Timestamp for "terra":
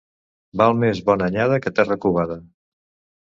1.81-1.99